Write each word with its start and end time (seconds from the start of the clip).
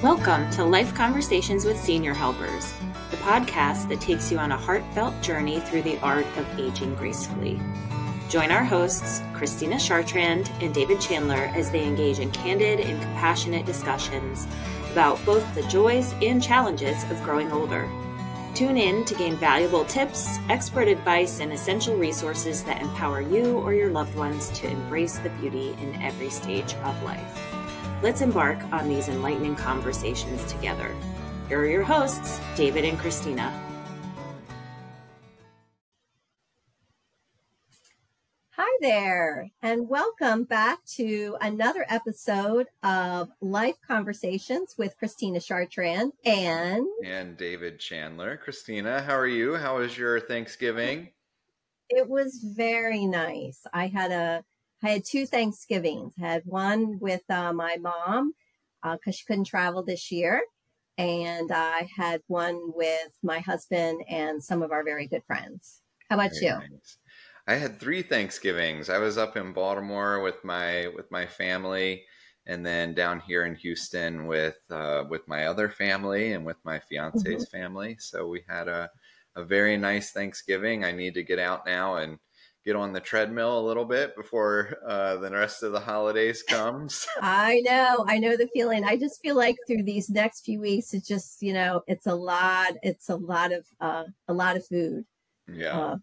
Welcome 0.00 0.48
to 0.52 0.62
Life 0.62 0.94
Conversations 0.94 1.64
with 1.64 1.76
Senior 1.76 2.14
Helpers, 2.14 2.72
the 3.10 3.16
podcast 3.16 3.88
that 3.88 4.00
takes 4.00 4.30
you 4.30 4.38
on 4.38 4.52
a 4.52 4.56
heartfelt 4.56 5.20
journey 5.22 5.58
through 5.58 5.82
the 5.82 5.98
art 5.98 6.24
of 6.36 6.46
aging 6.56 6.94
gracefully. 6.94 7.60
Join 8.28 8.52
our 8.52 8.62
hosts, 8.62 9.20
Christina 9.34 9.74
Chartrand 9.74 10.48
and 10.62 10.72
David 10.72 11.00
Chandler, 11.00 11.50
as 11.52 11.72
they 11.72 11.84
engage 11.84 12.20
in 12.20 12.30
candid 12.30 12.78
and 12.78 13.02
compassionate 13.02 13.66
discussions 13.66 14.46
about 14.92 15.18
both 15.26 15.52
the 15.56 15.64
joys 15.64 16.14
and 16.22 16.40
challenges 16.40 17.02
of 17.10 17.20
growing 17.24 17.50
older. 17.50 17.90
Tune 18.54 18.76
in 18.76 19.04
to 19.04 19.16
gain 19.16 19.34
valuable 19.34 19.84
tips, 19.84 20.38
expert 20.48 20.86
advice, 20.86 21.40
and 21.40 21.52
essential 21.52 21.96
resources 21.96 22.62
that 22.62 22.80
empower 22.80 23.20
you 23.20 23.58
or 23.58 23.74
your 23.74 23.90
loved 23.90 24.14
ones 24.14 24.48
to 24.50 24.70
embrace 24.70 25.18
the 25.18 25.30
beauty 25.30 25.76
in 25.82 26.00
every 26.00 26.30
stage 26.30 26.74
of 26.84 27.02
life. 27.02 27.57
Let's 28.00 28.20
embark 28.20 28.62
on 28.72 28.88
these 28.88 29.08
enlightening 29.08 29.56
conversations 29.56 30.44
together. 30.44 30.94
Here 31.48 31.58
are 31.58 31.66
your 31.66 31.82
hosts, 31.82 32.40
David 32.54 32.84
and 32.84 32.96
Christina. 32.96 33.52
Hi 38.50 38.78
there, 38.80 39.50
and 39.62 39.88
welcome 39.88 40.44
back 40.44 40.84
to 40.94 41.36
another 41.40 41.84
episode 41.88 42.68
of 42.84 43.30
Life 43.40 43.74
Conversations 43.84 44.76
with 44.78 44.96
Christina 44.96 45.40
Chartrand 45.40 46.12
and 46.24 46.86
and 47.04 47.36
David 47.36 47.80
Chandler. 47.80 48.36
Christina, 48.36 49.02
how 49.02 49.16
are 49.16 49.26
you? 49.26 49.56
How 49.56 49.78
was 49.78 49.98
your 49.98 50.20
Thanksgiving? 50.20 51.08
It 51.90 52.08
was 52.08 52.44
very 52.44 53.06
nice. 53.06 53.66
I 53.72 53.88
had 53.88 54.12
a 54.12 54.44
I 54.82 54.90
had 54.90 55.04
two 55.04 55.26
Thanksgivings. 55.26 56.14
I 56.22 56.26
had 56.26 56.42
one 56.44 56.98
with 57.00 57.22
uh, 57.28 57.52
my 57.52 57.76
mom 57.76 58.34
because 58.82 59.00
uh, 59.06 59.10
she 59.10 59.24
couldn't 59.26 59.44
travel 59.44 59.82
this 59.82 60.12
year, 60.12 60.42
and 60.96 61.50
I 61.50 61.88
had 61.96 62.22
one 62.28 62.72
with 62.74 63.10
my 63.22 63.40
husband 63.40 64.02
and 64.08 64.42
some 64.42 64.62
of 64.62 64.70
our 64.70 64.84
very 64.84 65.06
good 65.06 65.24
friends. 65.26 65.82
How 66.08 66.16
about 66.16 66.30
very 66.30 66.46
you? 66.46 66.52
Nice. 66.52 66.98
I 67.48 67.54
had 67.54 67.80
three 67.80 68.02
Thanksgivings. 68.02 68.90
I 68.90 68.98
was 68.98 69.18
up 69.18 69.36
in 69.36 69.52
Baltimore 69.52 70.20
with 70.20 70.44
my 70.44 70.88
with 70.94 71.10
my 71.10 71.26
family, 71.26 72.04
and 72.46 72.64
then 72.64 72.94
down 72.94 73.20
here 73.20 73.46
in 73.46 73.56
Houston 73.56 74.26
with 74.26 74.58
uh, 74.70 75.04
with 75.08 75.26
my 75.26 75.46
other 75.46 75.68
family 75.68 76.34
and 76.34 76.44
with 76.44 76.58
my 76.64 76.78
fiance's 76.78 77.46
mm-hmm. 77.46 77.56
family. 77.56 77.96
So 77.98 78.28
we 78.28 78.42
had 78.48 78.68
a 78.68 78.88
a 79.34 79.44
very 79.44 79.76
nice 79.76 80.12
Thanksgiving. 80.12 80.84
I 80.84 80.92
need 80.92 81.14
to 81.14 81.22
get 81.22 81.38
out 81.38 81.66
now 81.66 81.96
and 81.96 82.18
get 82.64 82.76
on 82.76 82.92
the 82.92 83.00
treadmill 83.00 83.58
a 83.58 83.66
little 83.66 83.84
bit 83.84 84.14
before 84.16 84.76
uh, 84.86 85.16
the 85.16 85.30
rest 85.30 85.62
of 85.62 85.72
the 85.72 85.80
holidays 85.80 86.42
comes. 86.42 87.06
I 87.20 87.60
know, 87.64 88.04
I 88.06 88.18
know 88.18 88.36
the 88.36 88.48
feeling. 88.52 88.84
I 88.84 88.96
just 88.96 89.20
feel 89.22 89.36
like 89.36 89.56
through 89.66 89.84
these 89.84 90.10
next 90.10 90.44
few 90.44 90.60
weeks, 90.60 90.94
it's 90.94 91.08
just 91.08 91.42
you 91.42 91.52
know, 91.52 91.82
it's 91.86 92.06
a 92.06 92.14
lot. 92.14 92.74
It's 92.82 93.08
a 93.08 93.16
lot 93.16 93.52
of 93.52 93.66
uh, 93.80 94.04
a 94.26 94.32
lot 94.32 94.56
of 94.56 94.66
food. 94.66 95.04
Yeah, 95.52 95.78
uh, 95.78 95.96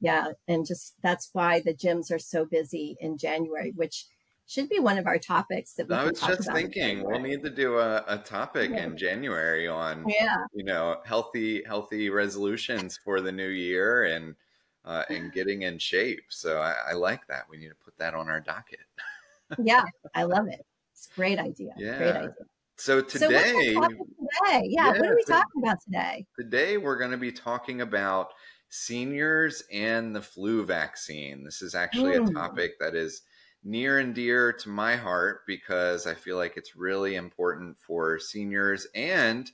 yeah, 0.00 0.32
and 0.48 0.66
just 0.66 0.94
that's 1.02 1.30
why 1.32 1.60
the 1.60 1.74
gyms 1.74 2.12
are 2.12 2.18
so 2.18 2.44
busy 2.44 2.96
in 3.00 3.18
January, 3.18 3.72
which 3.74 4.06
should 4.46 4.68
be 4.68 4.80
one 4.80 4.98
of 4.98 5.06
our 5.06 5.18
topics 5.18 5.74
that 5.74 5.88
we 5.88 5.94
I 5.94 6.04
was 6.04 6.20
just 6.20 6.52
thinking 6.52 7.04
we'll 7.04 7.20
need 7.20 7.42
to 7.42 7.50
do 7.50 7.78
a, 7.78 8.04
a 8.06 8.18
topic 8.18 8.70
yeah. 8.70 8.84
in 8.84 8.96
January 8.96 9.66
on 9.66 10.04
yeah. 10.06 10.44
you 10.52 10.64
know 10.64 10.98
healthy 11.04 11.62
healthy 11.66 12.10
resolutions 12.10 12.98
for 13.02 13.20
the 13.20 13.32
new 13.32 13.48
year 13.48 14.04
and 14.04 14.34
uh, 14.84 15.04
and 15.08 15.32
getting 15.32 15.62
in 15.62 15.78
shape. 15.78 16.24
So 16.28 16.58
I, 16.58 16.74
I, 16.90 16.92
like 16.94 17.26
that. 17.28 17.44
We 17.48 17.56
need 17.56 17.68
to 17.68 17.74
put 17.84 17.96
that 17.98 18.14
on 18.14 18.28
our 18.28 18.40
docket. 18.40 18.80
yeah, 19.62 19.84
I 20.14 20.24
love 20.24 20.48
it. 20.48 20.64
It's 20.92 21.08
a 21.12 21.14
great 21.14 21.38
idea. 21.38 21.74
Yeah. 21.76 21.98
Great 21.98 22.16
idea. 22.16 22.34
So 22.76 23.00
today, 23.00 23.74
so 23.74 23.82
today? 23.82 23.98
Yeah, 24.48 24.60
yeah, 24.64 24.88
what 24.88 25.06
are 25.06 25.14
we 25.14 25.24
talking 25.24 25.62
about 25.62 25.80
today? 25.84 26.26
Today 26.38 26.78
we're 26.78 26.98
going 26.98 27.10
to 27.12 27.16
be 27.16 27.30
talking 27.30 27.82
about 27.82 28.32
seniors 28.70 29.62
and 29.70 30.16
the 30.16 30.22
flu 30.22 30.64
vaccine. 30.64 31.44
This 31.44 31.62
is 31.62 31.74
actually 31.74 32.14
mm. 32.14 32.28
a 32.28 32.32
topic 32.32 32.72
that 32.80 32.94
is 32.94 33.22
near 33.62 33.98
and 33.98 34.14
dear 34.14 34.52
to 34.52 34.68
my 34.68 34.96
heart 34.96 35.42
because 35.46 36.06
I 36.06 36.14
feel 36.14 36.36
like 36.36 36.56
it's 36.56 36.74
really 36.74 37.14
important 37.14 37.76
for 37.78 38.18
seniors 38.18 38.86
and 38.94 39.48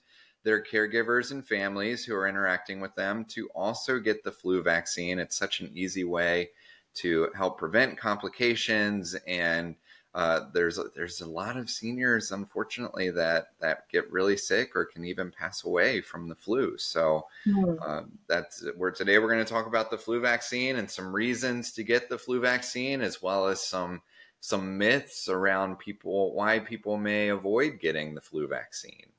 their 0.44 0.62
caregivers 0.62 1.31
and 1.31 1.47
families 1.47 2.04
who 2.04 2.15
are 2.15 2.28
interacting 2.28 2.81
with 2.81 2.94
them 2.94 3.25
to 3.26 3.49
also 3.54 3.99
get 3.99 4.25
the 4.25 4.32
flu 4.32 4.62
vaccine. 4.62 5.19
It's 5.19 5.37
such 5.37 5.60
an 5.60 5.71
easy 5.75 6.04
way 6.04 6.50
to 6.94 7.31
help 7.37 7.59
prevent 7.59 7.99
complications 7.99 9.15
and 9.26 9.76
uh, 10.15 10.47
there's 10.53 10.81
there's 10.97 11.21
a 11.21 11.28
lot 11.28 11.56
of 11.56 11.69
seniors, 11.69 12.32
unfortunately, 12.32 13.10
that 13.10 13.49
that 13.60 13.88
get 13.91 14.10
really 14.10 14.37
sick 14.37 14.75
or 14.75 14.87
can 14.87 15.04
even 15.04 15.31
pass 15.31 15.65
away 15.65 16.00
from 16.00 16.28
the 16.28 16.34
flu. 16.34 16.78
So 16.78 17.26
mm. 17.47 18.09
that's 18.26 18.65
where 18.76 18.91
today 18.91 19.19
we're 19.19 19.32
going 19.32 19.44
to 19.44 19.53
talk 19.53 19.66
about 19.66 19.91
the 19.91 19.99
flu 19.99 20.20
vaccine 20.20 20.76
and 20.76 20.91
some 20.91 21.15
reasons 21.15 21.72
to 21.72 21.84
get 21.84 22.09
the 22.09 22.19
flu 22.19 22.41
vaccine, 22.41 23.03
as 23.03 23.20
well 23.22 23.47
as 23.49 23.62
some 23.62 24.00
some 24.41 24.78
myths 24.78 25.28
around 25.28 25.78
people 25.78 26.34
why 26.34 26.59
people 26.59 26.97
may 26.97 27.28
avoid 27.28 27.78
getting 27.78 28.15
the 28.15 28.20
flu 28.20 28.49
vaccine. 28.49 29.12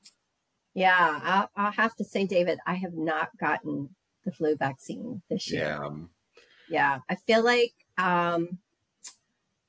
Yeah, 0.74 1.20
I'll, 1.22 1.50
I'll, 1.56 1.72
have 1.72 1.96
to 1.96 2.04
say, 2.04 2.26
David, 2.26 2.58
I 2.66 2.74
have 2.74 2.94
not 2.94 3.36
gotten 3.38 3.90
the 4.24 4.32
flu 4.32 4.56
vaccine 4.56 5.22
this 5.28 5.50
year. 5.50 5.80
Yeah, 5.80 5.90
yeah. 6.68 6.98
I 7.08 7.16
feel 7.16 7.44
like 7.44 7.74
um, 7.98 8.58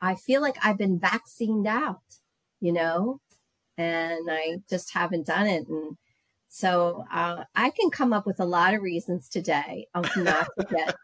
I 0.02 0.16
feel 0.16 0.42
like 0.42 0.58
I've 0.64 0.78
been 0.78 1.00
vaccinated 1.00 1.68
out, 1.68 2.02
you 2.60 2.72
know, 2.72 3.20
and 3.78 4.30
I 4.30 4.58
just 4.70 4.94
haven't 4.94 5.28
done 5.28 5.48
it. 5.48 5.68
And 5.68 5.98
so 6.50 7.06
uh, 7.12 7.44
I 7.56 7.70
can 7.70 7.90
come 7.92 8.12
up 8.14 8.26
with 8.26 8.40
a 8.40 8.46
lot 8.46 8.74
of 8.74 8.82
reasons 8.82 9.30
today 9.30 9.88
of 9.94 10.06
not 10.18 10.48
to 10.60 10.66
get 10.66 10.96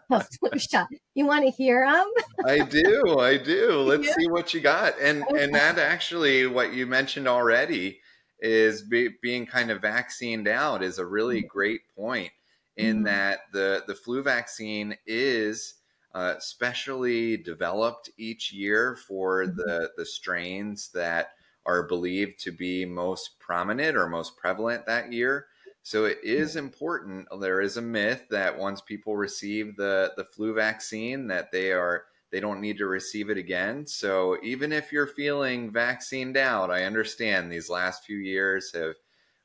a 0.10 0.24
flu 0.24 0.58
shot. 0.58 0.88
You 1.14 1.26
want 1.26 1.44
to 1.44 1.50
hear 1.50 1.86
them? 1.86 2.10
I 2.44 2.60
do. 2.60 3.18
I 3.18 3.36
do. 3.36 3.72
Let's 3.80 4.06
yeah. 4.06 4.14
see 4.18 4.28
what 4.28 4.52
you 4.52 4.60
got. 4.60 4.94
And 5.00 5.22
okay. 5.22 5.44
and 5.44 5.54
that 5.54 5.78
actually, 5.78 6.46
what 6.46 6.72
you 6.72 6.86
mentioned 6.86 7.28
already 7.28 8.00
is 8.40 8.82
be, 8.82 9.10
being 9.22 9.46
kind 9.46 9.70
of 9.70 9.82
vaccinated 9.82 10.48
out 10.48 10.82
is 10.82 10.98
a 10.98 11.06
really 11.06 11.40
mm-hmm. 11.40 11.48
great 11.48 11.80
point 11.94 12.30
in 12.76 12.96
mm-hmm. 12.96 13.04
that 13.04 13.40
the 13.52 13.82
the 13.86 13.94
flu 13.94 14.22
vaccine 14.22 14.96
is 15.06 15.74
uh, 16.14 16.34
specially 16.38 17.36
developed 17.36 18.10
each 18.18 18.52
year 18.52 18.96
for 19.06 19.44
mm-hmm. 19.44 19.56
the 19.56 19.90
the 19.96 20.06
strains 20.06 20.90
that 20.94 21.32
are 21.66 21.82
believed 21.82 22.38
to 22.40 22.52
be 22.52 22.84
most 22.84 23.38
prominent 23.38 23.96
or 23.96 24.08
most 24.08 24.36
prevalent 24.36 24.86
that 24.86 25.12
year. 25.12 25.46
So 25.82 26.04
it 26.04 26.18
is 26.22 26.56
important. 26.56 27.28
There 27.40 27.60
is 27.60 27.76
a 27.76 27.82
myth 27.82 28.26
that 28.30 28.58
once 28.58 28.80
people 28.80 29.16
receive 29.16 29.76
the 29.76 30.12
the 30.16 30.24
flu 30.24 30.54
vaccine, 30.54 31.26
that 31.28 31.52
they 31.52 31.72
are 31.72 32.04
they 32.30 32.40
don't 32.40 32.60
need 32.60 32.78
to 32.78 32.86
receive 32.86 33.28
it 33.30 33.38
again. 33.38 33.86
So 33.86 34.36
even 34.42 34.72
if 34.72 34.92
you're 34.92 35.06
feeling 35.06 35.70
vaccinated 35.70 36.36
out, 36.36 36.70
I 36.70 36.84
understand 36.84 37.50
these 37.50 37.68
last 37.68 38.04
few 38.04 38.18
years 38.18 38.72
have 38.72 38.94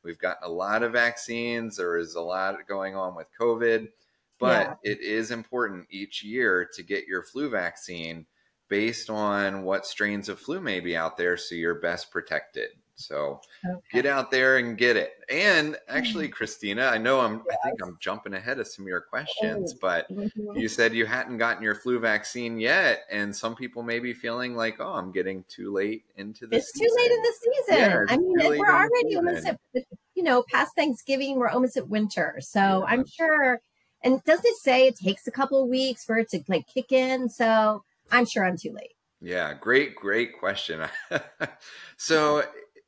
we've 0.03 0.19
gotten 0.19 0.47
a 0.47 0.53
lot 0.53 0.83
of 0.83 0.93
vaccines. 0.93 1.77
There 1.77 1.97
is 1.97 2.15
a 2.15 2.21
lot 2.21 2.55
going 2.67 2.95
on 2.95 3.15
with 3.15 3.27
COVID, 3.39 3.87
but 4.39 4.79
yeah. 4.83 4.91
it 4.91 5.01
is 5.01 5.31
important 5.31 5.87
each 5.89 6.23
year 6.23 6.69
to 6.75 6.83
get 6.83 7.07
your 7.07 7.23
flu 7.23 7.49
vaccine 7.49 8.27
based 8.69 9.09
on 9.09 9.63
what 9.63 9.85
strains 9.85 10.29
of 10.29 10.39
flu 10.39 10.59
may 10.59 10.79
be 10.79 10.95
out 10.95 11.17
there 11.17 11.37
so 11.37 11.55
you're 11.55 11.75
best 11.75 12.11
protected. 12.11 12.69
So 12.95 13.41
okay. 13.65 13.79
get 13.91 14.05
out 14.05 14.31
there 14.31 14.57
and 14.57 14.77
get 14.77 14.95
it. 14.95 15.13
And 15.29 15.77
actually, 15.87 16.25
mm-hmm. 16.25 16.33
Christina, 16.33 16.85
I 16.85 16.97
know 16.97 17.19
I'm 17.19 17.43
yes. 17.49 17.57
I 17.63 17.69
think 17.69 17.83
I'm 17.83 17.97
jumping 17.99 18.33
ahead 18.33 18.59
of 18.59 18.67
some 18.67 18.85
of 18.85 18.89
your 18.89 19.01
questions, 19.01 19.73
oh. 19.73 19.77
but 19.81 20.11
mm-hmm. 20.11 20.57
you 20.57 20.67
said 20.67 20.93
you 20.93 21.05
hadn't 21.05 21.37
gotten 21.37 21.61
your 21.63 21.75
flu 21.75 21.99
vaccine 21.99 22.59
yet, 22.59 23.01
and 23.11 23.35
some 23.35 23.55
people 23.55 23.83
may 23.83 23.99
be 23.99 24.13
feeling 24.13 24.55
like, 24.55 24.77
oh, 24.79 24.93
I'm 24.93 25.11
getting 25.11 25.43
too 25.47 25.73
late 25.73 26.05
into 26.15 26.47
the 26.47 26.57
It's 26.57 26.71
season. 26.73 26.87
too 26.87 26.95
late 27.01 27.11
in 27.11 27.21
the 27.21 27.33
season. 27.41 27.81
Yeah, 27.81 28.05
I 28.09 28.17
mean, 28.17 28.59
we're 28.59 28.73
already 28.73 29.15
almost 29.15 29.45
at 29.45 29.59
you 30.15 30.23
know, 30.23 30.43
past 30.49 30.73
Thanksgiving, 30.75 31.37
we're 31.37 31.49
almost 31.49 31.75
at 31.75 31.89
winter. 31.89 32.37
So 32.39 32.59
yeah. 32.59 32.85
I'm 32.87 33.05
sure 33.05 33.59
and 34.05 34.23
doesn't 34.23 34.45
it 34.45 34.57
say 34.57 34.87
it 34.87 34.97
takes 34.97 35.27
a 35.27 35.31
couple 35.31 35.61
of 35.61 35.67
weeks 35.67 36.05
for 36.05 36.17
it 36.19 36.29
to 36.29 36.41
like 36.47 36.67
kick 36.67 36.91
in? 36.91 37.27
So 37.27 37.83
I'm 38.11 38.25
sure 38.25 38.45
I'm 38.45 38.55
too 38.55 38.71
late. 38.71 38.93
Yeah, 39.19 39.53
great, 39.55 39.95
great 39.95 40.37
question. 40.37 40.81
so 41.97 42.43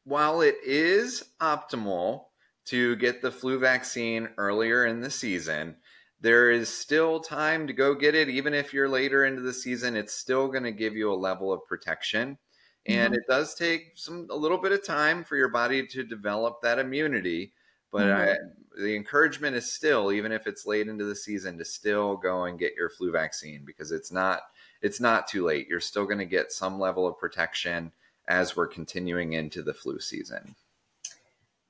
while 0.07 0.39
it 0.39 0.55
is 0.65 1.21
optimal 1.41 2.27
to 2.65 2.95
get 2.95 3.21
the 3.21 3.31
flu 3.31 3.59
vaccine 3.59 4.29
earlier 4.37 4.85
in 4.85 5.01
the 5.01 5.09
season, 5.09 5.75
there 6.21 6.49
is 6.49 6.69
still 6.69 7.19
time 7.19 7.67
to 7.67 7.73
go 7.73 7.93
get 7.93 8.15
it. 8.15 8.29
Even 8.29 8.53
if 8.53 8.73
you're 8.73 8.87
later 8.87 9.25
into 9.25 9.41
the 9.41 9.53
season, 9.53 9.97
it's 9.97 10.13
still 10.13 10.47
going 10.47 10.63
to 10.63 10.71
give 10.71 10.95
you 10.95 11.11
a 11.11 11.13
level 11.13 11.51
of 11.51 11.65
protection. 11.67 12.37
And 12.85 13.13
mm-hmm. 13.13 13.15
it 13.15 13.27
does 13.27 13.53
take 13.53 13.91
some 13.95 14.27
a 14.29 14.35
little 14.35 14.57
bit 14.57 14.71
of 14.71 14.85
time 14.85 15.25
for 15.25 15.35
your 15.35 15.49
body 15.49 15.85
to 15.87 16.03
develop 16.05 16.61
that 16.61 16.79
immunity. 16.79 17.51
But 17.91 18.03
mm-hmm. 18.03 18.31
I, 18.31 18.81
the 18.81 18.95
encouragement 18.95 19.57
is 19.57 19.73
still, 19.73 20.13
even 20.13 20.31
if 20.31 20.47
it's 20.47 20.65
late 20.65 20.87
into 20.87 21.03
the 21.03 21.15
season, 21.15 21.57
to 21.57 21.65
still 21.65 22.15
go 22.15 22.45
and 22.45 22.57
get 22.57 22.75
your 22.77 22.89
flu 22.89 23.11
vaccine 23.11 23.63
because 23.65 23.91
it's 23.91 24.11
not 24.11 24.39
it's 24.81 25.01
not 25.01 25.27
too 25.27 25.45
late. 25.45 25.67
You're 25.67 25.81
still 25.81 26.05
going 26.05 26.19
to 26.19 26.25
get 26.25 26.53
some 26.53 26.79
level 26.79 27.05
of 27.05 27.19
protection 27.19 27.91
as 28.27 28.55
we're 28.55 28.67
continuing 28.67 29.33
into 29.33 29.61
the 29.61 29.73
flu 29.73 29.99
season. 29.99 30.55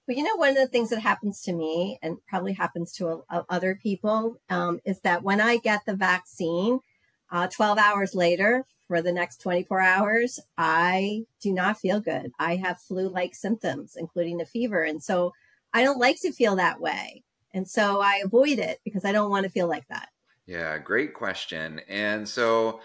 Well, 0.08 0.18
you 0.18 0.24
know, 0.24 0.36
one 0.36 0.50
of 0.50 0.56
the 0.56 0.68
things 0.68 0.90
that 0.92 1.02
happens 1.02 1.42
to 1.44 1.54
me 1.54 2.00
and 2.02 2.18
probably 2.28 2.54
happens 2.54 2.94
to 2.94 3.08
a, 3.08 3.18
a, 3.30 3.46
other 3.50 3.76
people 3.76 4.40
um, 4.50 4.80
is 4.86 5.02
that 5.02 5.24
when 5.24 5.42
I 5.42 5.58
get 5.58 5.86
the 5.86 5.96
vaccine, 5.96 6.80
uh, 7.30 7.48
12 7.48 7.78
hours 7.78 8.16
later, 8.16 8.66
for 8.88 9.02
the 9.02 9.12
next 9.12 9.42
24 9.42 9.82
hours, 9.82 10.40
I 10.58 11.26
do 11.42 11.52
not 11.52 11.78
feel 11.78 12.00
good. 12.00 12.32
I 12.40 12.56
have 12.56 12.80
flu 12.80 13.10
like 13.10 13.36
symptoms, 13.36 13.98
including 13.98 14.38
the 14.38 14.46
fever. 14.46 14.84
And 14.84 15.04
so 15.04 15.34
I 15.74 15.84
don't 15.84 16.00
like 16.00 16.22
to 16.22 16.32
feel 16.32 16.56
that 16.56 16.80
way. 16.80 17.24
And 17.54 17.68
so 17.68 18.00
I 18.00 18.22
avoid 18.24 18.60
it 18.60 18.80
because 18.86 19.04
I 19.04 19.12
don't 19.12 19.30
want 19.30 19.44
to 19.44 19.52
feel 19.52 19.68
like 19.68 19.88
that. 19.90 20.10
Yeah, 20.46 20.78
great 20.78 21.14
question. 21.14 21.82
And 21.90 22.28
so 22.28 22.80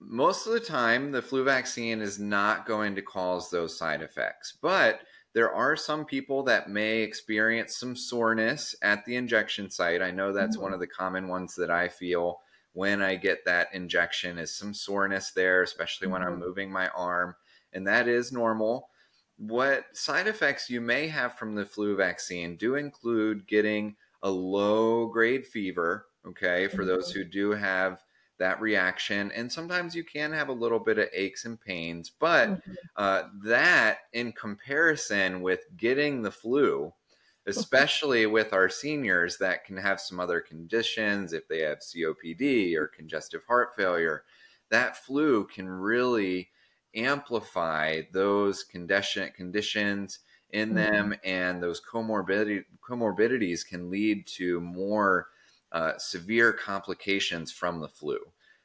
most 0.00 0.46
of 0.46 0.52
the 0.52 0.60
time, 0.60 1.12
the 1.12 1.22
flu 1.22 1.44
vaccine 1.44 2.00
is 2.00 2.18
not 2.18 2.66
going 2.66 2.94
to 2.94 3.02
cause 3.02 3.50
those 3.50 3.76
side 3.76 4.02
effects, 4.02 4.56
but 4.60 5.00
there 5.34 5.52
are 5.52 5.76
some 5.76 6.06
people 6.06 6.42
that 6.44 6.70
may 6.70 7.00
experience 7.00 7.76
some 7.76 7.94
soreness 7.94 8.74
at 8.82 9.04
the 9.04 9.16
injection 9.16 9.68
site. 9.70 10.00
I 10.00 10.10
know 10.10 10.32
that's 10.32 10.56
mm-hmm. 10.56 10.64
one 10.64 10.72
of 10.72 10.80
the 10.80 10.86
common 10.86 11.28
ones 11.28 11.54
that 11.56 11.70
I 11.70 11.88
feel 11.88 12.40
when 12.72 13.02
I 13.02 13.16
get 13.16 13.44
that 13.44 13.68
injection 13.72 14.38
is 14.38 14.56
some 14.56 14.72
soreness 14.72 15.32
there, 15.32 15.62
especially 15.62 16.08
when 16.08 16.22
I'm 16.22 16.32
mm-hmm. 16.32 16.40
moving 16.40 16.72
my 16.72 16.88
arm, 16.88 17.34
and 17.72 17.86
that 17.86 18.08
is 18.08 18.32
normal. 18.32 18.88
What 19.36 19.84
side 19.92 20.26
effects 20.26 20.70
you 20.70 20.80
may 20.80 21.08
have 21.08 21.34
from 21.34 21.54
the 21.54 21.66
flu 21.66 21.96
vaccine 21.96 22.56
do 22.56 22.76
include 22.76 23.46
getting 23.46 23.96
a 24.22 24.30
low 24.30 25.06
grade 25.06 25.46
fever, 25.46 26.06
okay, 26.26 26.68
for 26.68 26.86
those 26.86 27.10
mm-hmm. 27.10 27.18
who 27.18 27.24
do 27.26 27.50
have 27.50 28.02
that 28.38 28.60
reaction. 28.60 29.32
And 29.32 29.50
sometimes 29.50 29.94
you 29.94 30.04
can 30.04 30.32
have 30.32 30.48
a 30.48 30.52
little 30.52 30.78
bit 30.78 30.98
of 30.98 31.08
aches 31.12 31.44
and 31.44 31.60
pains, 31.60 32.10
but 32.18 32.48
mm-hmm. 32.48 32.72
uh, 32.96 33.22
that 33.44 33.98
in 34.12 34.32
comparison 34.32 35.40
with 35.40 35.60
getting 35.76 36.22
the 36.22 36.30
flu, 36.30 36.92
especially 37.46 38.26
with 38.26 38.52
our 38.52 38.68
seniors 38.68 39.38
that 39.38 39.64
can 39.64 39.76
have 39.76 40.00
some 40.00 40.20
other 40.20 40.40
conditions 40.40 41.32
if 41.32 41.46
they 41.48 41.60
have 41.60 41.78
COPD 41.78 42.74
or 42.76 42.88
congestive 42.88 43.42
heart 43.46 43.70
failure. 43.76 44.24
That 44.70 44.96
flu 44.96 45.44
can 45.46 45.68
really 45.68 46.50
amplify 46.94 48.02
those 48.12 48.64
condition 48.64 49.30
conditions 49.36 50.20
in 50.50 50.70
mm-hmm. 50.70 50.76
them, 50.76 51.14
and 51.24 51.62
those 51.62 51.80
comorbidity, 51.80 52.64
comorbidities 52.88 53.66
can 53.66 53.90
lead 53.90 54.26
to 54.26 54.60
more 54.60 55.28
uh, 55.72 55.92
severe 55.98 56.52
complications 56.52 57.52
from 57.52 57.80
the 57.80 57.88
flu. 57.88 58.18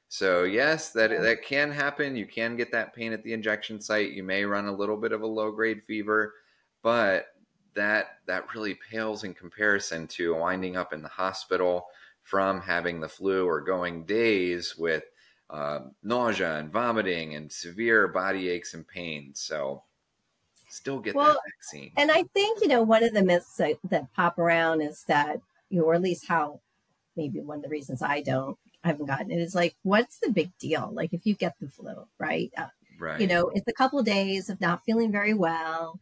So 0.07 0.43
yes, 0.43 0.91
that 0.91 1.09
that 1.21 1.43
can 1.43 1.71
happen. 1.71 2.15
You 2.15 2.25
can 2.25 2.57
get 2.57 2.71
that 2.73 2.93
pain 2.93 3.13
at 3.13 3.23
the 3.23 3.33
injection 3.33 3.79
site. 3.79 4.11
You 4.11 4.23
may 4.23 4.43
run 4.43 4.65
a 4.65 4.75
little 4.75 4.97
bit 4.97 5.13
of 5.13 5.21
a 5.21 5.27
low 5.27 5.51
grade 5.51 5.83
fever, 5.87 6.33
but 6.83 7.27
that 7.73 8.17
that 8.27 8.53
really 8.53 8.77
pales 8.91 9.23
in 9.23 9.33
comparison 9.33 10.07
to 10.07 10.35
winding 10.35 10.75
up 10.75 10.91
in 10.91 11.01
the 11.01 11.07
hospital 11.07 11.87
from 12.23 12.59
having 12.61 12.99
the 12.99 13.07
flu 13.07 13.47
or 13.47 13.61
going 13.61 14.03
days 14.03 14.75
with 14.77 15.03
uh, 15.49 15.79
nausea 16.03 16.57
and 16.57 16.71
vomiting 16.71 17.35
and 17.35 17.51
severe 17.51 18.07
body 18.07 18.49
aches 18.49 18.73
and 18.73 18.87
pains. 18.87 19.39
So 19.39 19.83
still 20.69 20.99
get 20.99 21.15
well, 21.15 21.33
that 21.33 21.39
vaccine. 21.57 21.91
And 21.97 22.11
I 22.11 22.23
think, 22.33 22.61
you 22.61 22.67
know, 22.67 22.81
one 22.81 23.03
of 23.03 23.13
the 23.13 23.23
myths 23.23 23.55
that, 23.57 23.77
that 23.89 24.13
pop 24.13 24.39
around 24.39 24.81
is 24.81 25.03
that, 25.07 25.41
you 25.69 25.79
know, 25.79 25.85
or 25.85 25.93
at 25.93 26.01
least 26.01 26.27
how 26.27 26.61
maybe 27.15 27.39
one 27.39 27.57
of 27.57 27.63
the 27.63 27.69
reasons 27.69 28.01
I 28.01 28.21
don't, 28.21 28.57
I 28.83 28.87
haven't 28.87 29.07
gotten 29.07 29.31
it 29.31 29.39
is 29.39 29.55
like, 29.55 29.75
what's 29.83 30.19
the 30.19 30.31
big 30.31 30.57
deal? 30.57 30.89
Like 30.91 31.13
if 31.13 31.25
you 31.25 31.35
get 31.35 31.55
the 31.59 31.67
flu, 31.67 32.07
right? 32.19 32.51
Uh, 32.57 32.67
right. 32.99 33.19
You 33.21 33.27
know, 33.27 33.51
it's 33.53 33.67
a 33.67 33.73
couple 33.73 33.99
of 33.99 34.05
days 34.05 34.49
of 34.49 34.59
not 34.61 34.83
feeling 34.85 35.11
very 35.11 35.33
well 35.33 35.99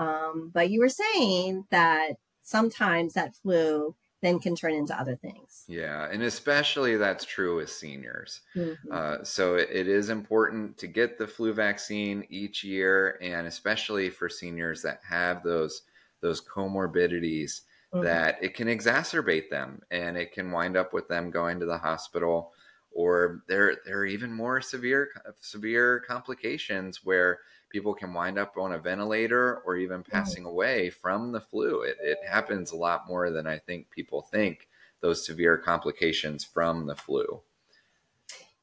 um, 0.00 0.50
but 0.52 0.70
you 0.70 0.80
were 0.80 0.88
saying 0.88 1.66
that 1.70 2.12
sometimes 2.42 3.12
that 3.12 3.36
flu 3.36 3.94
then 4.22 4.38
can 4.38 4.56
turn 4.56 4.72
into 4.72 4.98
other 4.98 5.14
things. 5.14 5.64
Yeah, 5.68 6.08
and 6.10 6.22
especially 6.22 6.96
that's 6.96 7.24
true 7.24 7.56
with 7.56 7.70
seniors. 7.70 8.40
Mm-hmm. 8.56 8.92
Uh, 8.92 9.24
so 9.24 9.54
it, 9.56 9.68
it 9.70 9.88
is 9.88 10.08
important 10.08 10.78
to 10.78 10.86
get 10.86 11.18
the 11.18 11.26
flu 11.26 11.52
vaccine 11.52 12.24
each 12.30 12.64
year, 12.64 13.18
and 13.20 13.46
especially 13.46 14.08
for 14.08 14.28
seniors 14.28 14.82
that 14.82 15.00
have 15.06 15.42
those 15.42 15.82
those 16.22 16.40
comorbidities 16.40 17.62
mm-hmm. 17.92 18.04
that 18.04 18.42
it 18.42 18.54
can 18.54 18.68
exacerbate 18.68 19.50
them, 19.50 19.82
and 19.90 20.16
it 20.16 20.32
can 20.32 20.50
wind 20.50 20.76
up 20.76 20.92
with 20.92 21.08
them 21.08 21.30
going 21.30 21.60
to 21.60 21.66
the 21.66 21.78
hospital, 21.78 22.52
or 22.92 23.42
there 23.48 23.76
there 23.84 23.98
are 23.98 24.06
even 24.06 24.32
more 24.32 24.60
severe 24.60 25.10
severe 25.40 26.00
complications 26.00 27.04
where 27.04 27.38
people 27.70 27.94
can 27.94 28.12
wind 28.12 28.38
up 28.38 28.56
on 28.58 28.72
a 28.72 28.78
ventilator 28.78 29.58
or 29.64 29.76
even 29.76 30.02
passing 30.02 30.44
away 30.44 30.90
from 30.90 31.30
the 31.30 31.40
flu. 31.40 31.82
It, 31.82 31.96
it 32.02 32.18
happens 32.28 32.72
a 32.72 32.76
lot 32.76 33.06
more 33.06 33.30
than 33.30 33.46
I 33.46 33.58
think 33.58 33.90
people 33.90 34.22
think, 34.22 34.68
those 35.00 35.24
severe 35.24 35.56
complications 35.56 36.44
from 36.44 36.86
the 36.86 36.96
flu. 36.96 37.42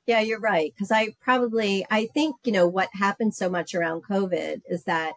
Yeah, 0.06 0.22
you're 0.22 0.40
right. 0.40 0.74
Because 0.74 0.92
I 0.92 1.16
probably, 1.22 1.86
I 1.90 2.06
think, 2.08 2.36
you 2.44 2.52
know, 2.52 2.68
what 2.68 2.90
happened 2.94 3.34
so 3.34 3.50
much 3.50 3.74
around 3.74 4.04
COVID 4.04 4.62
is 4.70 4.84
that 4.84 5.14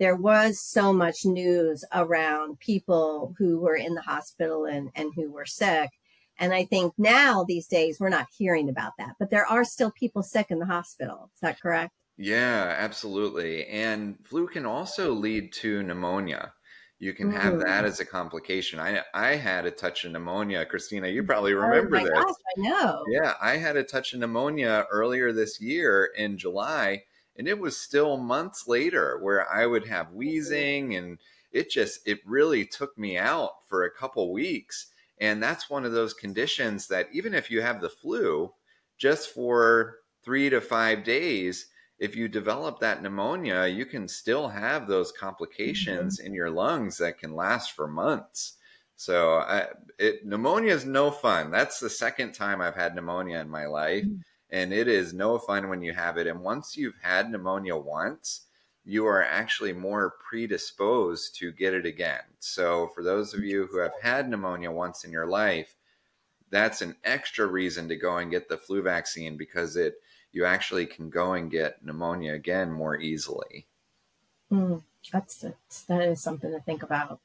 there 0.00 0.16
was 0.16 0.58
so 0.58 0.92
much 0.94 1.26
news 1.26 1.84
around 1.92 2.58
people 2.58 3.34
who 3.38 3.60
were 3.60 3.76
in 3.76 3.94
the 3.94 4.00
hospital 4.00 4.64
and, 4.64 4.88
and 4.96 5.12
who 5.14 5.30
were 5.30 5.44
sick. 5.44 5.90
And 6.38 6.54
I 6.54 6.64
think 6.64 6.94
now 6.96 7.44
these 7.46 7.66
days 7.66 8.00
we're 8.00 8.08
not 8.08 8.26
hearing 8.36 8.70
about 8.70 8.92
that, 8.98 9.16
but 9.18 9.28
there 9.28 9.44
are 9.44 9.62
still 9.62 9.90
people 9.90 10.22
sick 10.22 10.46
in 10.50 10.58
the 10.58 10.64
hospital. 10.64 11.30
Is 11.34 11.40
that 11.42 11.60
correct? 11.60 11.92
Yeah, 12.16 12.74
absolutely. 12.78 13.66
And 13.66 14.16
flu 14.24 14.46
can 14.46 14.64
also 14.64 15.12
lead 15.12 15.52
to 15.54 15.82
pneumonia. 15.82 16.54
You 16.98 17.12
can 17.12 17.30
have 17.32 17.54
mm. 17.54 17.64
that 17.64 17.84
as 17.84 18.00
a 18.00 18.04
complication. 18.04 18.78
I 18.78 19.02
I 19.14 19.36
had 19.36 19.64
a 19.64 19.70
touch 19.70 20.04
of 20.04 20.12
pneumonia, 20.12 20.64
Christina. 20.66 21.08
You 21.08 21.22
mm. 21.22 21.26
probably 21.26 21.54
oh 21.54 21.58
remember 21.58 21.96
oh 21.96 22.00
my 22.00 22.04
this. 22.04 22.12
Gosh, 22.12 22.34
I 22.56 22.60
know. 22.60 23.04
Yeah, 23.08 23.34
I 23.40 23.56
had 23.56 23.76
a 23.76 23.82
touch 23.82 24.12
of 24.12 24.20
pneumonia 24.20 24.86
earlier 24.90 25.32
this 25.32 25.60
year 25.62 26.10
in 26.16 26.36
July, 26.36 27.02
and 27.36 27.48
it 27.48 27.58
was 27.58 27.76
still 27.76 28.16
months 28.16 28.66
later 28.68 29.18
where 29.20 29.50
I 29.50 29.66
would 29.66 29.86
have 29.86 30.12
wheezing, 30.12 30.96
and 30.96 31.18
it 31.52 31.70
just 31.70 32.06
it 32.06 32.20
really 32.24 32.64
took 32.64 32.96
me 32.98 33.18
out 33.18 33.66
for 33.68 33.84
a 33.84 33.90
couple 33.90 34.32
weeks. 34.32 34.86
And 35.20 35.42
that's 35.42 35.68
one 35.68 35.84
of 35.84 35.92
those 35.92 36.14
conditions 36.14 36.88
that 36.88 37.08
even 37.12 37.34
if 37.34 37.50
you 37.50 37.60
have 37.60 37.80
the 37.80 37.90
flu, 37.90 38.52
just 38.96 39.30
for 39.30 39.98
three 40.22 40.48
to 40.50 40.60
five 40.60 41.04
days, 41.04 41.66
if 41.98 42.16
you 42.16 42.28
develop 42.28 42.80
that 42.80 43.02
pneumonia, 43.02 43.66
you 43.66 43.84
can 43.84 44.08
still 44.08 44.48
have 44.48 44.86
those 44.86 45.12
complications 45.12 46.18
mm-hmm. 46.18 46.26
in 46.26 46.34
your 46.34 46.50
lungs 46.50 46.96
that 46.98 47.18
can 47.18 47.34
last 47.34 47.72
for 47.72 47.86
months. 47.86 48.54
So, 48.96 49.36
I, 49.36 49.68
it, 49.98 50.26
pneumonia 50.26 50.74
is 50.74 50.84
no 50.84 51.10
fun. 51.10 51.50
That's 51.50 51.78
the 51.78 51.88
second 51.90 52.32
time 52.32 52.60
I've 52.60 52.74
had 52.74 52.94
pneumonia 52.94 53.38
in 53.38 53.48
my 53.48 53.66
life, 53.66 54.04
mm-hmm. 54.04 54.20
And 54.52 54.72
it 54.72 54.88
is 54.88 55.12
no 55.12 55.38
fun 55.38 55.68
when 55.68 55.82
you 55.82 55.92
have 55.92 56.18
it. 56.18 56.26
And 56.26 56.40
once 56.40 56.76
you've 56.76 56.98
had 57.02 57.30
pneumonia 57.30 57.76
once, 57.76 58.46
you 58.84 59.06
are 59.06 59.22
actually 59.22 59.72
more 59.72 60.16
predisposed 60.28 61.36
to 61.36 61.52
get 61.52 61.74
it 61.74 61.86
again. 61.86 62.22
So, 62.38 62.88
for 62.94 63.02
those 63.02 63.34
of 63.34 63.44
you 63.44 63.66
who 63.66 63.78
have 63.78 63.92
had 64.02 64.28
pneumonia 64.28 64.70
once 64.70 65.04
in 65.04 65.12
your 65.12 65.26
life, 65.26 65.76
that's 66.50 66.82
an 66.82 66.96
extra 67.04 67.46
reason 67.46 67.88
to 67.88 67.96
go 67.96 68.16
and 68.16 68.30
get 68.30 68.48
the 68.48 68.56
flu 68.56 68.82
vaccine 68.82 69.36
because 69.36 69.76
it 69.76 69.94
you 70.32 70.44
actually 70.44 70.86
can 70.86 71.10
go 71.10 71.34
and 71.34 71.50
get 71.50 71.84
pneumonia 71.84 72.34
again 72.34 72.70
more 72.70 72.98
easily. 72.98 73.66
Mm, 74.50 74.82
that's 75.12 75.44
that 75.86 76.02
is 76.02 76.20
something 76.20 76.50
to 76.50 76.60
think 76.60 76.82
about. 76.82 77.20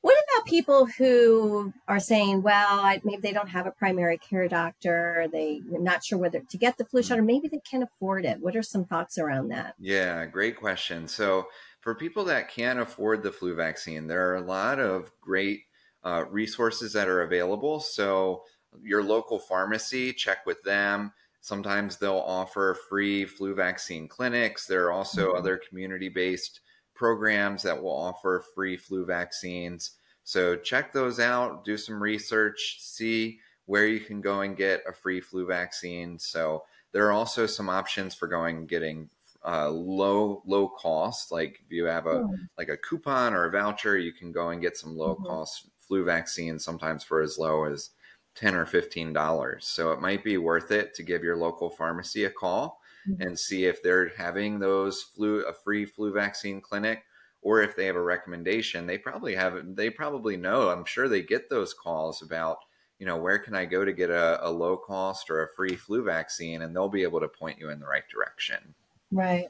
What 0.00 0.14
about 0.14 0.46
people 0.46 0.86
who 0.86 1.72
are 1.88 1.98
saying, 1.98 2.42
well, 2.42 2.80
I, 2.80 3.00
maybe 3.02 3.20
they 3.20 3.32
don't 3.32 3.48
have 3.48 3.66
a 3.66 3.72
primary 3.72 4.16
care 4.16 4.46
doctor, 4.46 5.26
they're 5.32 5.60
not 5.80 6.04
sure 6.04 6.18
whether 6.18 6.40
to 6.40 6.58
get 6.58 6.78
the 6.78 6.84
flu 6.84 7.02
shot, 7.02 7.18
or 7.18 7.22
maybe 7.22 7.48
they 7.48 7.60
can't 7.68 7.82
afford 7.82 8.24
it? 8.24 8.38
What 8.40 8.54
are 8.54 8.62
some 8.62 8.84
thoughts 8.84 9.18
around 9.18 9.48
that? 9.48 9.74
Yeah, 9.78 10.24
great 10.26 10.56
question. 10.56 11.08
So, 11.08 11.48
for 11.80 11.94
people 11.94 12.24
that 12.24 12.50
can't 12.50 12.78
afford 12.78 13.22
the 13.22 13.32
flu 13.32 13.54
vaccine, 13.54 14.06
there 14.06 14.30
are 14.30 14.36
a 14.36 14.46
lot 14.46 14.78
of 14.78 15.10
great 15.20 15.62
uh, 16.04 16.24
resources 16.30 16.92
that 16.92 17.08
are 17.08 17.22
available. 17.22 17.80
So, 17.80 18.42
your 18.82 19.02
local 19.02 19.38
pharmacy, 19.38 20.12
check 20.12 20.46
with 20.46 20.62
them. 20.62 21.12
Sometimes 21.40 21.96
they'll 21.96 22.18
offer 22.18 22.76
free 22.88 23.24
flu 23.24 23.54
vaccine 23.54 24.06
clinics. 24.06 24.66
There 24.66 24.86
are 24.86 24.92
also 24.92 25.28
mm-hmm. 25.28 25.38
other 25.38 25.60
community 25.68 26.08
based 26.08 26.60
programs 26.98 27.62
that 27.62 27.82
will 27.82 27.96
offer 27.96 28.44
free 28.54 28.76
flu 28.76 29.06
vaccines. 29.06 29.92
So 30.24 30.56
check 30.56 30.92
those 30.92 31.20
out, 31.20 31.64
do 31.64 31.78
some 31.78 32.02
research, 32.02 32.76
see 32.80 33.38
where 33.64 33.86
you 33.86 34.00
can 34.00 34.20
go 34.20 34.42
and 34.42 34.56
get 34.56 34.82
a 34.86 34.92
free 34.92 35.20
flu 35.20 35.46
vaccine. 35.46 36.18
So 36.18 36.64
there 36.92 37.06
are 37.06 37.12
also 37.12 37.46
some 37.46 37.70
options 37.70 38.14
for 38.14 38.26
going 38.26 38.58
and 38.58 38.68
getting 38.68 39.08
uh, 39.46 39.70
low 39.70 40.42
low 40.44 40.68
cost. 40.68 41.30
Like 41.30 41.60
if 41.64 41.72
you 41.72 41.84
have 41.84 42.06
a 42.06 42.16
mm-hmm. 42.16 42.34
like 42.58 42.68
a 42.68 42.76
coupon 42.76 43.32
or 43.32 43.44
a 43.44 43.50
voucher, 43.50 43.96
you 43.96 44.12
can 44.12 44.32
go 44.32 44.50
and 44.50 44.60
get 44.60 44.76
some 44.76 44.96
low 44.96 45.14
mm-hmm. 45.14 45.26
cost 45.26 45.70
flu 45.80 46.04
vaccines. 46.04 46.64
Sometimes 46.64 47.04
for 47.04 47.22
as 47.22 47.38
low 47.38 47.64
as 47.64 47.90
10 48.34 48.54
or 48.54 48.66
15 48.66 49.12
dollars 49.12 49.66
so 49.66 49.90
it 49.90 50.00
might 50.00 50.22
be 50.22 50.38
worth 50.38 50.70
it 50.70 50.94
to 50.94 51.02
give 51.02 51.24
your 51.24 51.36
local 51.36 51.68
pharmacy 51.68 52.24
a 52.24 52.30
call 52.30 52.80
mm-hmm. 53.06 53.20
and 53.20 53.38
see 53.38 53.66
if 53.66 53.82
they're 53.82 54.08
having 54.16 54.58
those 54.58 55.02
flu 55.02 55.44
a 55.44 55.52
free 55.52 55.84
flu 55.84 56.12
vaccine 56.12 56.60
clinic 56.60 57.04
or 57.42 57.62
if 57.62 57.76
they 57.76 57.86
have 57.86 57.96
a 57.96 58.02
recommendation, 58.02 58.86
they 58.86 58.98
probably 58.98 59.34
have 59.34 59.76
they 59.76 59.90
probably 59.90 60.36
know. 60.36 60.70
I'm 60.70 60.84
sure 60.84 61.08
they 61.08 61.22
get 61.22 61.48
those 61.48 61.72
calls 61.72 62.22
about, 62.22 62.58
you 62.98 63.06
know, 63.06 63.16
where 63.16 63.38
can 63.38 63.54
I 63.54 63.64
go 63.64 63.84
to 63.84 63.92
get 63.92 64.10
a, 64.10 64.44
a 64.46 64.50
low 64.50 64.76
cost 64.76 65.30
or 65.30 65.44
a 65.44 65.54
free 65.54 65.76
flu 65.76 66.02
vaccine, 66.02 66.62
and 66.62 66.74
they'll 66.74 66.88
be 66.88 67.02
able 67.02 67.20
to 67.20 67.28
point 67.28 67.58
you 67.58 67.70
in 67.70 67.78
the 67.78 67.86
right 67.86 68.08
direction. 68.12 68.74
Right. 69.10 69.48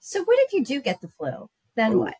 So, 0.00 0.24
what 0.24 0.38
if 0.40 0.52
you 0.52 0.64
do 0.64 0.80
get 0.80 1.00
the 1.00 1.08
flu? 1.08 1.48
Then 1.76 1.92
Ooh, 1.92 2.00
what? 2.00 2.14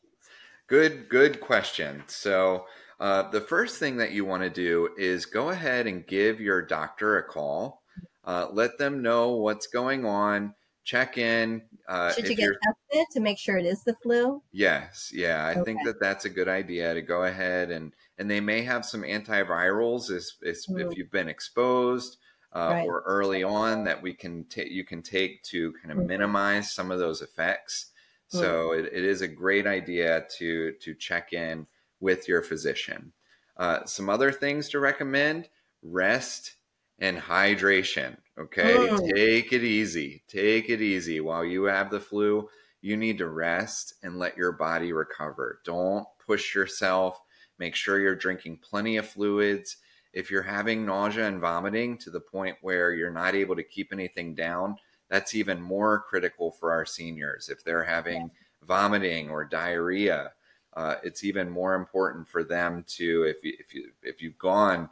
Good, 0.69 1.09
good 1.09 1.41
question. 1.41 2.05
So, 2.07 2.67
uh, 3.01 3.29
the 3.31 3.41
first 3.41 3.79
thing 3.79 3.97
that 3.97 4.13
you 4.13 4.25
want 4.25 4.43
to 4.45 4.51
do 4.51 4.91
is 4.97 5.27
go 5.27 5.51
ahead 5.51 5.87
and 5.87 6.07
give 6.07 6.41
your 6.41 6.63
doctor 6.63 7.19
a 7.19 7.23
call. 7.25 7.82
Uh, 8.25 8.47
let 8.53 8.79
them 8.79 9.03
know 9.03 9.37
what's 9.37 9.67
going 9.67 10.05
on. 10.05 10.55
Check 10.85 11.17
in. 11.17 11.63
Uh, 11.89 12.13
Should 12.13 12.29
you 12.29 12.35
get 12.35 12.51
tested 12.63 13.07
to 13.13 13.21
make 13.21 13.39
sure 13.39 13.57
it 13.57 13.67
is 13.67 13.85
the 13.85 13.95
flu? 13.95 14.43
Yes, 14.53 15.11
yeah, 15.15 15.45
I 15.45 15.53
okay. 15.53 15.63
think 15.63 15.85
that 15.85 16.01
that's 16.01 16.25
a 16.25 16.31
good 16.31 16.49
idea 16.49 16.95
to 16.95 17.03
go 17.03 17.25
ahead 17.25 17.71
and 17.71 17.93
and 18.19 18.31
they 18.31 18.41
may 18.41 18.63
have 18.63 18.85
some 18.85 19.03
antivirals 19.03 20.11
if, 20.11 20.25
if, 20.43 20.59
if 20.69 20.97
you've 20.97 21.11
been 21.11 21.29
exposed 21.29 22.19
uh, 22.55 22.71
right. 22.73 22.87
or 22.87 23.03
early 23.07 23.43
on 23.43 23.85
that 23.85 24.03
we 24.03 24.13
can 24.13 24.45
take 24.45 24.71
you 24.71 24.85
can 24.85 25.03
take 25.03 25.43
to 25.45 25.73
kind 25.83 25.93
of 25.93 26.05
mm. 26.05 26.07
minimize 26.07 26.73
some 26.73 26.91
of 26.91 26.99
those 26.99 27.23
effects. 27.23 27.93
Mm. 28.33 28.41
So 28.41 28.73
it, 28.73 28.87
it 28.87 29.05
is 29.05 29.23
a 29.23 29.29
great 29.29 29.67
idea 29.67 30.27
to 30.39 30.73
to 30.73 30.95
check 30.95 31.33
in 31.33 31.67
with 32.01 32.29
your 32.29 32.43
physician. 32.43 33.13
Uh, 33.57 33.85
some 33.85 34.09
other 34.09 34.33
things 34.33 34.69
to 34.71 34.81
recommend: 34.81 35.49
rest 35.83 36.57
and 36.99 37.19
hydration. 37.19 38.17
Okay, 38.39 38.75
mm. 38.75 39.15
take 39.15 39.53
it 39.53 39.65
easy. 39.65 40.23
Take 40.29 40.71
it 40.71 40.81
easy 40.81 41.21
while 41.21 41.45
you 41.45 41.65
have 41.65 41.91
the 41.91 42.01
flu. 42.01 42.49
You 42.81 42.97
need 42.97 43.19
to 43.19 43.29
rest 43.29 43.95
and 44.03 44.19
let 44.19 44.37
your 44.37 44.53
body 44.53 44.93
recover. 44.93 45.61
Don't 45.65 46.07
push 46.25 46.55
yourself. 46.55 47.21
Make 47.59 47.75
sure 47.75 48.01
you're 48.01 48.17
drinking 48.17 48.59
plenty 48.59 48.97
of 48.97 49.07
fluids 49.07 49.77
if 50.13 50.31
you're 50.31 50.43
having 50.43 50.85
nausea 50.85 51.27
and 51.27 51.41
vomiting 51.41 51.97
to 51.99 52.11
the 52.11 52.21
point 52.21 52.57
where 52.61 52.93
you're 52.93 53.11
not 53.11 53.35
able 53.35 53.57
to 53.57 53.63
keep 53.63 53.93
anything 53.93 54.35
down, 54.35 54.77
that's 55.09 55.35
even 55.35 55.61
more 55.61 56.05
critical 56.09 56.51
for 56.51 56.71
our 56.71 56.85
seniors. 56.85 57.49
If 57.49 57.65
they're 57.65 57.85
having 57.85 58.31
vomiting 58.67 59.31
or 59.31 59.45
diarrhea, 59.45 60.33
uh, 60.75 60.97
it's 61.03 61.25
even 61.25 61.51
more 61.51 61.75
important 61.75 62.29
for 62.29 62.45
them 62.45 62.85
to 62.89 63.25
if 63.25 63.45
you, 63.45 63.55
if 63.59 63.75
you 63.75 63.91
if 64.03 64.23
you've 64.23 64.39
gone 64.39 64.89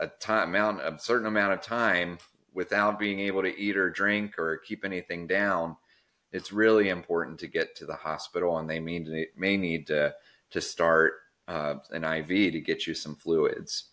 a 0.00 0.08
time 0.08 0.48
amount 0.48 0.80
a 0.80 0.98
certain 0.98 1.26
amount 1.26 1.52
of 1.52 1.60
time 1.60 2.18
without 2.52 2.98
being 2.98 3.20
able 3.20 3.42
to 3.42 3.56
eat 3.56 3.76
or 3.76 3.90
drink 3.90 4.38
or 4.38 4.56
keep 4.56 4.84
anything 4.84 5.26
down, 5.26 5.76
it's 6.32 6.52
really 6.52 6.88
important 6.88 7.38
to 7.40 7.46
get 7.46 7.76
to 7.76 7.86
the 7.86 7.94
hospital, 7.94 8.58
and 8.58 8.68
they 8.68 8.80
may 8.80 9.26
may 9.36 9.56
need 9.56 9.86
to 9.86 10.14
to 10.50 10.60
start 10.60 11.14
uh, 11.46 11.74
an 11.90 12.04
IV 12.04 12.52
to 12.52 12.60
get 12.60 12.86
you 12.86 12.94
some 12.94 13.14
fluids. 13.14 13.90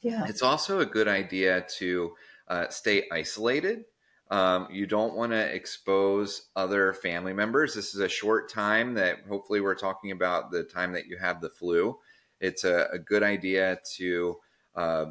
Yeah. 0.00 0.24
It's 0.26 0.42
also 0.42 0.80
a 0.80 0.86
good 0.86 1.08
idea 1.08 1.66
to 1.78 2.14
uh, 2.48 2.68
stay 2.68 3.04
isolated. 3.12 3.84
Um, 4.30 4.68
you 4.70 4.86
don't 4.86 5.14
want 5.14 5.32
to 5.32 5.54
expose 5.54 6.48
other 6.54 6.92
family 6.92 7.32
members. 7.32 7.74
This 7.74 7.94
is 7.94 8.00
a 8.00 8.08
short 8.08 8.48
time 8.48 8.94
that 8.94 9.18
hopefully 9.28 9.60
we're 9.60 9.74
talking 9.74 10.12
about 10.12 10.50
the 10.50 10.62
time 10.62 10.92
that 10.92 11.06
you 11.06 11.18
have 11.18 11.40
the 11.40 11.50
flu. 11.50 11.98
It's 12.40 12.64
a, 12.64 12.88
a 12.92 12.98
good 12.98 13.22
idea 13.22 13.80
to 13.96 14.36
uh, 14.74 15.06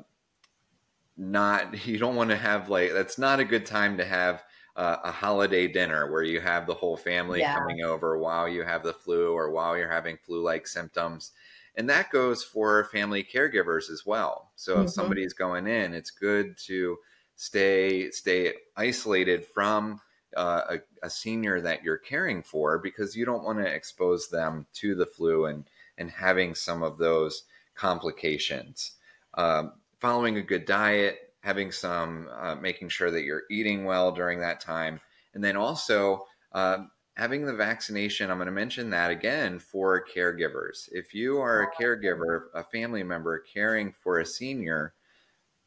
not, 1.19 1.85
you 1.88 1.97
don't 1.97 2.15
want 2.15 2.29
to 2.31 2.38
have 2.38 2.69
like, 2.69 2.93
that's 2.93 3.17
not 3.17 3.39
a 3.39 3.45
good 3.45 3.65
time 3.65 3.97
to 3.97 4.05
have 4.05 4.43
uh, 4.75 4.97
a 5.03 5.11
holiday 5.11 5.67
dinner 5.67 6.09
where 6.09 6.23
you 6.23 6.39
have 6.39 6.65
the 6.65 6.73
whole 6.73 6.95
family 6.95 7.41
yeah. 7.41 7.53
coming 7.53 7.81
over 7.81 8.17
while 8.17 8.47
you 8.47 8.63
have 8.63 8.81
the 8.81 8.93
flu 8.93 9.33
or 9.33 9.51
while 9.51 9.77
you're 9.77 9.91
having 9.91 10.17
flu 10.25 10.41
like 10.41 10.65
symptoms 10.65 11.31
and 11.75 11.89
that 11.89 12.09
goes 12.11 12.43
for 12.43 12.85
family 12.85 13.21
caregivers 13.21 13.89
as 13.89 14.05
well 14.05 14.51
so 14.55 14.75
mm-hmm. 14.75 14.85
if 14.85 14.89
somebody's 14.89 15.33
going 15.33 15.67
in 15.67 15.93
it's 15.93 16.11
good 16.11 16.57
to 16.57 16.97
stay 17.35 18.09
stay 18.11 18.53
isolated 18.77 19.45
from 19.45 19.99
uh, 20.38 20.61
a, 20.69 21.05
a, 21.07 21.09
senior 21.09 21.59
that 21.59 21.83
you're 21.83 21.97
caring 21.97 22.43
for 22.43 22.77
because 22.77 23.15
you 23.15 23.25
don't 23.25 23.43
want 23.43 23.57
to 23.57 23.65
expose 23.65 24.29
them 24.29 24.65
to 24.73 24.93
the 24.93 25.05
flu 25.05 25.45
and 25.45 25.65
and 25.97 26.11
having 26.11 26.53
some 26.53 26.83
of 26.83 26.97
those 26.97 27.43
complications 27.75 28.91
um, 29.33 29.73
following 30.00 30.38
a 30.38 30.41
good 30.41 30.65
diet 30.65 31.18
having 31.41 31.72
some 31.72 32.27
uh, 32.38 32.56
making 32.56 32.89
sure 32.89 33.12
that 33.12 33.24
you're 33.24 33.44
eating 33.50 33.86
well 33.86 34.12
during 34.12 34.39
that 34.39 34.60
time 34.60 35.00
and 35.34 35.44
then 35.44 35.56
also 35.56 36.25
uh, 36.53 36.79
having 37.15 37.46
the 37.46 37.53
vaccination, 37.53 38.32
I'm 38.32 38.38
going 38.38 38.48
to 38.48 38.51
mention 38.51 38.89
that 38.91 39.12
again 39.12 39.60
for 39.60 40.03
caregivers. 40.15 40.88
If 40.91 41.13
you 41.13 41.39
are 41.39 41.63
a 41.63 41.82
caregiver, 41.82 42.44
a 42.53 42.63
family 42.63 43.03
member 43.03 43.44
caring 43.53 43.94
for 44.01 44.20
a 44.20 44.25
senior, 44.25 44.94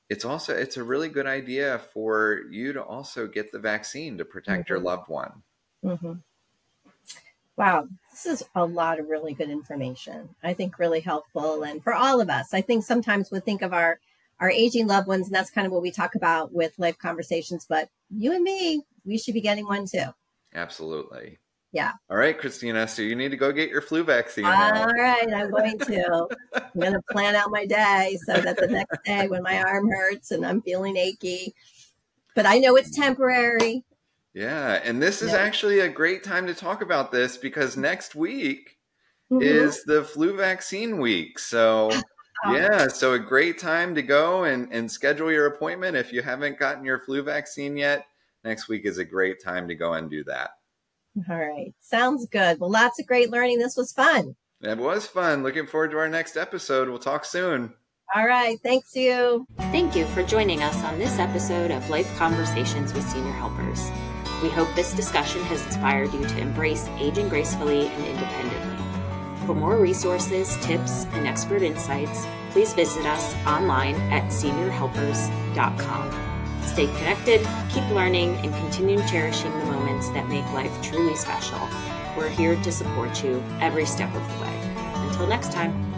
it's 0.09 0.25
also 0.25 0.55
it's 0.55 0.77
a 0.77 0.85
really 0.85 1.09
good 1.09 1.27
idea 1.27 1.81
for 1.93 2.41
you 2.51 2.73
to 2.73 2.83
also 2.83 3.27
get 3.27 3.53
the 3.53 3.59
vaccine 3.59 4.19
to 4.19 4.25
protect 4.25 4.65
mm-hmm. 4.65 4.75
your 4.75 4.83
loved 4.83 5.09
one. 5.09 5.43
Mm-hmm. 5.85 6.13
Wow, 7.57 7.87
this 8.11 8.27
is 8.27 8.43
a 8.55 8.65
lot 8.65 8.99
of 8.99 9.09
really 9.09 9.35
good 9.35 9.51
information. 9.51 10.31
I 10.43 10.55
think 10.55 10.79
really 10.79 11.01
helpful, 11.01 11.63
and 11.63 11.83
for 11.85 11.95
all 11.95 12.21
of 12.21 12.31
us. 12.31 12.55
I 12.55 12.63
think 12.63 12.85
sometimes 12.85 13.31
we 13.31 13.41
think 13.41 13.63
of 13.63 13.73
our 13.73 14.01
our 14.43 14.51
aging 14.51 14.89
loved 14.89 15.07
ones, 15.07 15.29
and 15.29 15.35
that's 15.35 15.51
kind 15.51 15.69
of 15.69 15.73
what 15.73 15.83
we 15.83 15.93
talk 15.93 16.17
about 16.17 16.53
with 16.53 16.77
life 16.77 16.99
conversations. 16.99 17.65
But 17.69 17.89
you 18.11 18.35
and 18.35 18.43
me, 18.43 18.83
we 19.05 19.17
should 19.17 19.35
be 19.35 19.41
getting 19.41 19.65
one 19.65 19.87
too. 19.87 20.07
Absolutely. 20.53 21.39
Yeah. 21.71 21.93
All 22.11 22.17
right, 22.17 22.37
Christina. 22.37 22.89
So 22.89 23.03
you 23.03 23.15
need 23.15 23.31
to 23.31 23.37
go 23.37 23.53
get 23.53 23.71
your 23.71 23.81
flu 23.81 24.03
vaccine. 24.03 24.45
All 24.45 24.53
now. 24.53 24.87
right, 24.87 25.33
I'm 25.33 25.49
going 25.49 25.79
to. 25.79 26.29
I'm 26.55 26.81
going 26.81 26.93
to 26.93 27.03
plan 27.13 27.37
out 27.37 27.53
my 27.53 27.65
day 27.65 28.19
so 28.27 28.41
that 28.41 28.57
the 28.57 28.67
next 28.67 28.99
day, 29.05 29.29
when 29.29 29.45
my 29.45 29.63
arm 29.63 29.89
hurts 29.89 30.33
and 30.33 30.45
I'm 30.45 30.61
feeling 30.61 30.97
achy, 30.97 31.55
but 32.35 32.45
I 32.45 32.59
know 32.59 32.75
it's 32.75 32.95
temporary. 32.95 33.85
Yeah, 34.35 34.81
and 34.83 35.01
this 35.01 35.23
is 35.23 35.31
yeah. 35.31 35.39
actually 35.39 35.81
a 35.81 35.89
great 35.89 36.25
time 36.25 36.49
to 36.49 36.55
talk 36.55 36.83
about 36.83 37.13
this 37.13 37.37
because 37.37 37.77
next 37.77 38.17
week 38.17 38.77
mm-hmm. 39.31 39.41
is 39.41 39.85
the 39.85 40.03
flu 40.03 40.37
vaccine 40.37 40.99
week. 40.99 41.39
So. 41.39 41.93
Um, 42.45 42.57
yeah, 42.57 42.89
so 42.89 43.13
a 43.13 43.19
great 43.19 43.59
time 43.59 43.95
to 43.95 44.03
go 44.03 44.45
and, 44.45 44.69
and 44.73 44.91
schedule 44.91 45.31
your 45.31 45.47
appointment. 45.47 45.97
If 45.97 46.13
you 46.13 46.23
haven't 46.23 46.59
gotten 46.59 46.85
your 46.85 46.99
flu 47.01 47.23
vaccine 47.23 47.77
yet, 47.77 48.07
next 48.45 48.69
week 48.69 48.85
is 48.85 48.99
a 48.99 49.05
great 49.05 49.43
time 49.43 49.69
to 49.69 49.75
go 49.75 49.95
and 49.95 50.11
do 50.11 50.25
that. 50.25 50.51
All 51.29 51.37
right. 51.37 51.75
Sounds 51.81 52.27
good. 52.27 52.59
Well, 52.59 52.71
lots 52.71 52.99
of 52.99 53.07
great 53.07 53.31
learning. 53.31 53.59
This 53.59 53.77
was 53.77 53.93
fun. 53.93 54.35
It 54.61 54.79
was 54.79 55.07
fun. 55.07 55.43
Looking 55.43 55.67
forward 55.67 55.91
to 55.91 55.99
our 55.99 56.09
next 56.09 56.37
episode. 56.37 56.89
We'll 56.89 56.99
talk 56.99 57.25
soon. 57.25 57.75
All 58.15 58.27
right. 58.27 58.59
Thanks, 58.63 58.95
you. 58.95 59.47
Thank 59.57 59.97
you 59.97 60.07
for 60.07 60.23
joining 60.23 60.63
us 60.63 60.77
on 60.85 60.99
this 60.99 61.19
episode 61.19 61.71
of 61.71 61.89
Life 61.91 62.15
Conversations 62.17 62.93
with 62.93 63.09
Senior 63.09 63.33
Helpers. 63.33 63.91
We 64.43 64.49
hope 64.49 64.75
this 64.75 64.93
discussion 64.93 65.43
has 65.45 65.65
inspired 65.67 66.13
you 66.13 66.27
to 66.27 66.39
embrace 66.39 66.89
aging 66.99 67.29
gracefully 67.29 67.87
and 67.87 68.05
independently. 68.05 68.92
For 69.47 69.55
more 69.55 69.77
resources, 69.77 70.57
tips, 70.63 71.07
and 71.13 71.27
expert 71.27 71.63
insights, 71.63 72.27
please 72.51 72.73
visit 72.73 73.05
us 73.07 73.35
online 73.47 73.97
at 74.13 74.31
seniorhelpers.com. 74.31 76.33
Stay 76.63 76.87
connected, 76.87 77.45
keep 77.69 77.87
learning, 77.91 78.37
and 78.37 78.55
continue 78.55 78.99
cherishing 79.09 79.51
the 79.59 79.67
moments 79.67 80.09
that 80.11 80.29
make 80.29 80.45
life 80.53 80.81
truly 80.81 81.17
special. 81.17 81.59
We're 82.17 82.29
here 82.29 82.55
to 82.63 82.71
support 82.71 83.25
you 83.25 83.43
every 83.61 83.85
step 83.85 84.15
of 84.15 84.23
the 84.29 84.45
way. 84.45 84.61
Until 85.09 85.27
next 85.27 85.51
time. 85.51 85.92